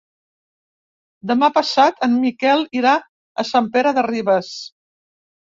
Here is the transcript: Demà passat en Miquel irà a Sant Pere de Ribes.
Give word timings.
Demà 1.31 1.49
passat 1.57 2.01
en 2.07 2.15
Miquel 2.23 2.65
irà 2.79 2.95
a 3.45 3.47
Sant 3.53 3.71
Pere 3.77 3.95
de 4.01 4.07
Ribes. 4.11 4.51